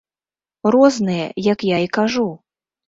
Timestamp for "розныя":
0.75-1.25